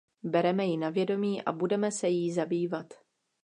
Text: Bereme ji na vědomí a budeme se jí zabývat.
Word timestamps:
Bereme 0.23 0.65
ji 0.67 0.77
na 0.77 0.89
vědomí 0.89 1.43
a 1.43 1.51
budeme 1.51 1.91
se 1.91 2.09
jí 2.09 2.31
zabývat. 2.33 2.93